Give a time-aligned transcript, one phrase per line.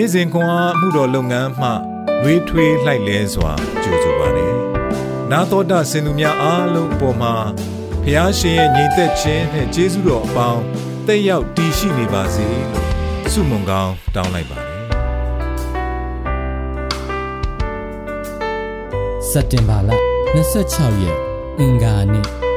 [0.00, 1.68] နေ့စဉ်ခွန်အားမှုတော်လုပ်ငန်းမှ
[2.22, 4.54] လွေးထွေးလှိုက်လဲစွာကြိုဆိုပါတယ်။
[5.30, 7.34] နာတော်တာစင်သူများအားလုံးအပေါ်မှာ
[8.04, 10.62] ဖျားရှင်ရဲ့ညီသက်ခြင်းနဲ့ကျေးဇူးတော်အပေါင်း
[11.06, 12.86] တက်ရောက်တည်ရှိနေပါစေလို့
[13.32, 14.76] ဆုမွန်ကောင်းတောင်းလိုက်ပါတယ်။
[19.30, 19.90] စက်တင်ဘာလ
[20.44, 21.18] 26ရက်
[21.58, 22.47] အင်္ဂါနေ့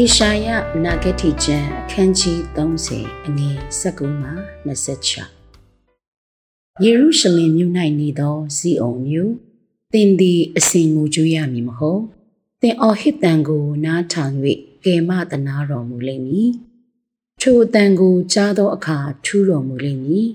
[0.00, 0.48] အေရှာယ
[0.84, 2.38] နာဂတိကျမ်းအခန်းကြီး
[2.84, 4.30] 30အငယ်19မှ
[5.46, 9.32] 26ယေရုရှလင်မြို့၌နေသောဇီးအောင်မြို့
[9.92, 12.02] သင်သည်အစဉ်ကိုကြွေးရမည်မဟုတ်
[12.60, 14.34] သင်အော်ဟစ်တန်ကိုနားထောင်၍
[14.84, 16.50] ကယ်မတနာတော်မူလိမ့်မည်
[17.40, 20.28] ထိုတန်ကိုကြားသောအခါထူးတော်မူလိမ့်မည်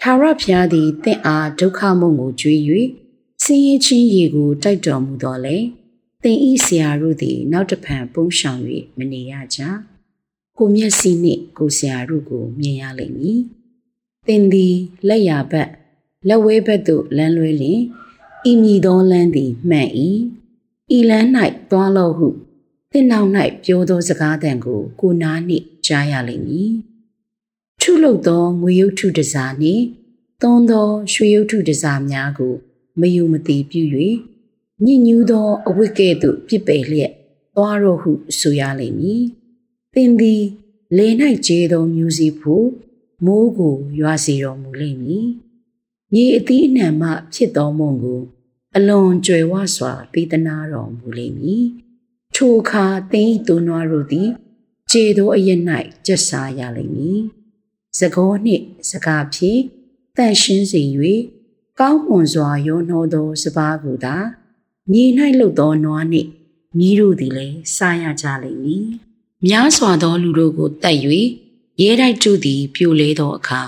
[0.00, 2.60] ထာဝရဘုရားသည်သင်အားဒုက္ခမုံကိုကြွေး၍
[3.44, 5.58] ဆင်းရဲခြင်းရေကိုတိုက်တော်မူတော်လေ
[6.28, 8.60] သင်ဤဆရာတို့သည် နောက်တဖန်ပုံရှောင်၍
[8.98, 9.60] မနေရကြ
[10.58, 13.40] ကိုမျက်စိနှင့်ကိုဆရာတို့ကိုမြင်ရလိမ့်မည်
[14.26, 14.74] သင်သည်
[15.08, 15.70] လက်ရဘက်
[16.28, 17.80] လက်ဝဲဘက်သို့လမ်းလွဲလျင်
[18.50, 19.90] ဤမည်သောလမ်းသည်မှန်၏
[20.96, 21.28] ဤလမ်း၌
[21.70, 22.28] သွားလော့ဟု
[22.90, 23.28] သင်နောက်၌
[23.64, 26.72] ပြောသောစကားတန်ကို ကိုနားနှင့်ကြားရလိမ့်မည်
[27.80, 29.84] ထုလုပ်သောငွေရုပ်ထုတစားနှင့်
[30.42, 32.54] သွန်းသောရွှေရုပ်ထုတစားများကို
[33.00, 33.82] မယုံမသိပြု၍
[34.84, 37.12] ညဉ့်ညူးသောအဝိကဲ့သို့ပြစ်ပယ်လျက်
[37.54, 39.24] သွားတော့ဟုဆိုရလိမ့်မည်
[39.94, 40.42] သင်သည်
[40.96, 41.06] လေ၌
[41.46, 42.68] ကျေသောမြူစီဖို့
[43.24, 45.28] မိုးကိုရွာစေတော်မူလိမ့်မည်
[46.12, 48.22] မြေအသီးအနှံမှဖြစ်သောမုံကို
[48.76, 51.64] အလွန်ကြွယ်ဝစွာပေးသနာတော်မူလိမ့်မည်
[52.34, 54.28] ထိုအခါသင်၏သူနွားတို့သည်
[54.90, 55.50] ကျေသောအရ၌
[56.06, 57.20] ကျက်စားရလိမ့်မည်
[57.98, 59.62] သကောနှင့်စကားဖြင့်
[60.16, 60.82] တန့်ရှင်းစေ၍
[61.78, 64.16] ကောင်းမွန်စွာရောနှောသောစပါးကိုသာ
[64.92, 65.04] မြေ၌
[65.38, 66.30] လှုပ်သောနွားနှင့်
[66.78, 68.86] မိတို့သည်လည်းစားရကြလိမ့်မည်
[69.46, 70.98] များစွာသောလူတို့ကိုတတ်၍
[71.80, 73.62] ရဲတိုက်ကျသည် ပြိုလဲသောအခါ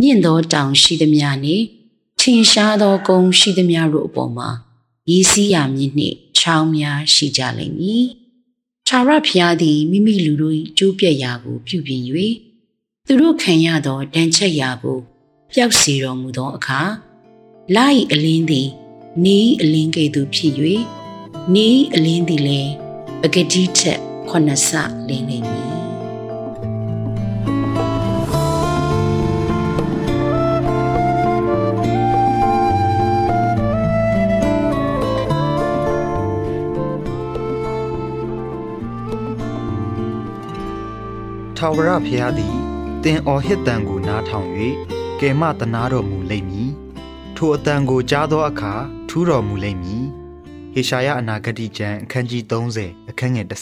[0.00, 1.64] မြင့်သောတောင်ရှိသည်များနှင့်
[2.20, 4.48] ထင်ရှားသောကုန်းရှိသည်များတို့အပေါ်မှာ
[5.10, 8.06] ရည်စည်းရမည်နှင့်ချောင်းများရှိကြလိမ့်မည်
[8.86, 12.02] ထာဝရဘုရားသည်မိမိလူတို့၏ကျိုးပြက်ရာကို ပြုပြင်၍
[13.06, 14.98] သူတို့ခံရသောတန်ချက်ရာကို
[15.52, 16.80] ပျောက်စေတော်မူသောအခါ
[17.74, 18.68] လာ၏အလင်းသည်
[19.24, 20.52] နေ၏အလင်းကဲ့သို့ဖြစ်၍
[21.54, 22.72] နေ၏အလင်းသည်လည်း
[23.20, 24.70] ပဂတိထက်ခုနှစ်ဆ
[25.08, 25.68] လင်းနေမည်
[41.56, 42.56] ထာဝရဘုရားသည်
[43.04, 44.48] တင်အော်ဟစ်တံကိုနားထောင်၍
[45.20, 46.70] ကယ်မတနာတော်မူလိမ့်မည်
[47.36, 48.74] ထိုအတန်ကိုကြားသောအခါ
[49.08, 50.06] ထူးတော်မူလိမ့်မည်
[50.72, 52.42] ဟေရှာယအနာဂတိကျမ်းအခန်းကြီး
[52.76, 53.54] 30အခန်းငယ်19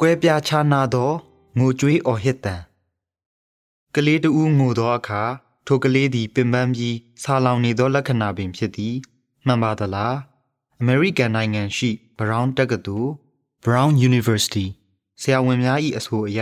[0.00, 1.12] ကွဲပြားခြားနာသော
[1.58, 2.56] ငိုကြွေးအော်ဟစ်တံ
[3.94, 5.22] ကလေးတူငိုသောအခါ
[5.66, 8.94] ထိုကလေးသည်ပင်ပန်းပြီးဆာလောင်နေသောလက္ခဏာပင်ဖြစ်သည်
[9.46, 10.16] မှန်ပါသလား
[10.80, 13.12] အမေရိကန်နိုင်ငံရှိ Brown တက္ကသိုလ်
[13.64, 14.66] Brown University
[15.20, 16.40] ဆရာဝန်များ၏အဆိုအရ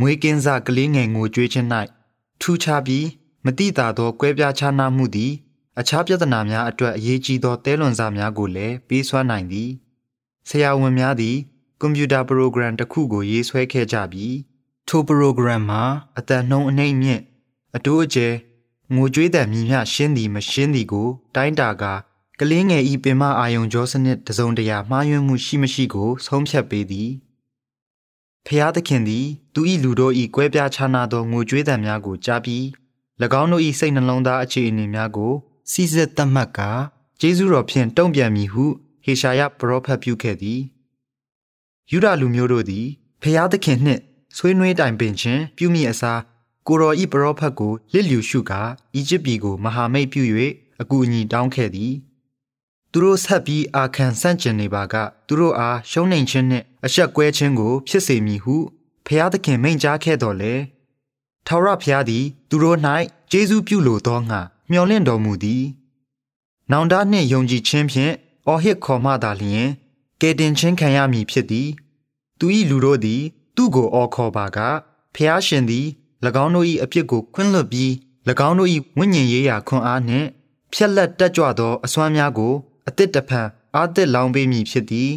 [0.00, 1.68] မွေးကင်းစကလေးငယ်ငိုကြွေးခြင်း၌
[2.40, 3.06] ထူးခြားပြီး
[3.44, 5.32] မတိတာသောကွဲပြားခြားနားမှုသည်
[5.80, 9.70] အခြားပြဿနာများအတွက်အရေးကြီးသောတဲလွန်စာများကိုလည်းပေးစွမ်းနိုင်သည်
[10.48, 11.36] ဆရာဝန်များသည်
[11.80, 14.36] ကွန်ပျူတာပရိုဂရမ်တစ်ခုကိုရေးဆွဲခဲ့ကြပြီး
[14.88, 15.82] ထိုပရိုဂရမ်မှာ
[16.18, 17.22] အတန်နှုံအနှိမ့်မြင့်
[17.76, 18.28] အတိုးအကျဲ
[18.94, 21.84] ငိုကြွေးတဲ့မြည်မျှရှင်းသည်မရှင်းသည်ကို တိုင်းတာက
[22.40, 27.10] ကလေးငယ်ဤပင်မအာယုံကြောစနစ်တစုံတရာမှားယွင်းမှုရှိမရှိကိုဆုံးဖြတ်ပေးသည်
[28.46, 32.64] ဖျားသခင်သည်သူ၏လူတို့၏ကွဲပြားခြားနာသောငိုကြွေးသံများကိုကြားပြီး၎
[33.40, 35.34] င်းတို့၏စိတ်နှလုံးသားအခြေအနေများကို
[35.70, 36.70] စီစစ်သတ်မှတ်ကာ
[37.20, 38.64] ကျေးဇူးတော်ဖြင့်တုံ့ပြန်မည်ဟု
[39.04, 40.60] ဟေရှာယပရောဖက်ပြုခဲ့သည်
[41.90, 42.86] ယူဒလူမျိုးတို့သည်
[43.22, 44.00] ဖျားသခင်နှင့်
[44.36, 46.20] ဆွေးနွေးတိုင်ပင်ခြင်းပြုမိအစား
[46.66, 48.60] ကိုရောဤပရောဖက်ကိုလစ်လျူရှုကာ
[48.94, 50.22] အီဂျစ်ပြည်ကိုမဟာမိတ်ပြု၍
[50.82, 51.92] အကူအညီတောင်းခဲ့သည်
[52.92, 54.94] သူတို့ဆက်ပြီးအာခံဆန့်ကျင်နေပါက
[55.26, 58.56] သူတို့အားရှုံးနိမ်ခြင်းနှင့်အဆက်ကွဲခြင်းကို ဖြစ်စေမည်ဟု
[59.06, 60.54] ဖျားသခင်မိန့်ကြားခဲ့တော်လဲ
[61.46, 62.78] ထာဝရဘုရားသည် သူတို့၌
[63.30, 64.40] ကျေးဇူးပြုလိုသောငါ
[64.70, 65.64] မျှော်လင့်တော်မူသည်။
[66.70, 68.12] နောင်တနှင့်ယုံကြည်ခြင်းဖြင့်
[68.46, 69.68] အော်ဟစ်ခေါ်မှသာလျှင်
[70.20, 71.68] ကယ်တင်ခြင်းခံရမည်ဖြစ်သည်။
[72.38, 73.22] သူ၏လူတို့သည်
[73.56, 74.58] သူ့ကိုအော်ခေါ်ပါက
[75.14, 75.86] ဖျားရှင်သည်၎
[76.44, 77.90] င်းတို့၏အပြစ်ကိုခွင့်လွှတ်ပြီး၎
[78.48, 80.26] င်းတို့၏ဝိညာဉ်ရေးရာခွန်အားနှင့်
[80.72, 82.54] ဖြက်လက်တက်ကြွသောအစွမ်းများကို
[82.88, 85.10] အသစ်တဖန်အာသစ်လောင်းပေးမည်ဖြစ်သည်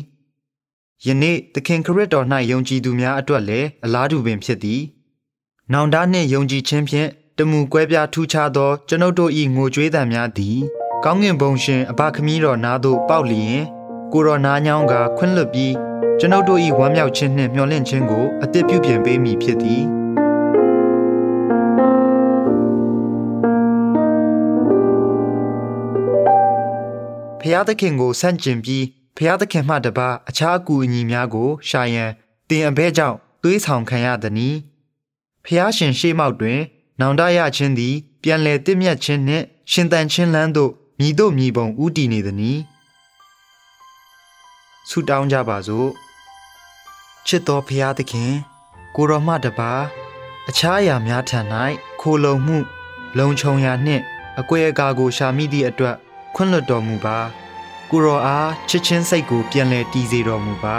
[1.05, 4.81] ။ယနေ့သခင်ခရစ်တော်၌ယုံကြည်သူများအတွက်လည်းအလားတူပင်ဖြစ်သည်။
[5.73, 10.57] နောင်တနှင့်ယုံကြည်ခြင်းဖြင့် တမူကွဲပြားထူးခြားသော ကျွန်ုပ်တို့၏ငိုကြွေးသံများသည်
[11.03, 13.59] ကောင်းငင်ဘုံရှင်အဘခမည်းတော်နာသို့ပေါက်လျင်
[14.13, 15.73] ကိုရောနာညောင်းကခွင့်လွတ်ပြီး
[16.19, 19.83] ကျွန်ုပ်တို့၏ဝမ်းမြောက်ခြင်းနှင့်မျှော်လင့်ခြင်းကိုအသစ်ပြုပြင်ပေးမည်ဖြစ်သည်
[27.41, 28.85] ဖျားသခင်ကိုဆန့်ကျင်ပြီး
[29.17, 32.11] ဖျားသခင်မှတပါအခြားအကူအညီများကို ရှာရန်
[32.49, 34.49] တင်အဘဲကြောင့်သွေးဆောင်ခံရသည်နီ
[35.45, 36.59] ဖျားရှင်ရှေးမောက်တွင်
[36.99, 42.59] နောင်တရခြင်းသည် ပြန်လည်တင့်မြတ်ခြင်းနှင့်ရှင်သန်ခြင်းလမ်းသို့မြည်တို့မြည်ပုံဥတည်နေသည်။
[44.89, 45.89] ဆုတောင်းကြပါစို့။
[47.27, 48.31] ချစ်တော်ဖျားသခင်
[48.95, 49.73] ကိုတော်မှတပါ
[50.49, 51.39] အခြားအရာများထံ၌
[52.01, 52.57] ခိုလုံမှု
[53.17, 54.03] လုံခြုံရာနှင့်
[54.39, 55.95] အကွဲအကာကိုရှာမိသည့်အတွက်
[56.35, 57.17] ခွင့်လွှတ်တော်မူပါ
[57.89, 60.77] ကိုရောအားချစ်ချင်းစိတ်ကို ပြန်လည်တည်စေတော်မူပါ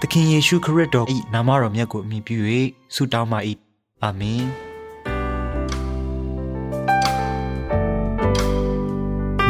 [0.00, 2.36] သခင်ယေရှုခရစ်တော်၏နာမတော်မြတ်ကိုအမိပြု၍
[2.94, 3.38] ဆုတောင်းပါ၏
[4.02, 4.69] အာမင်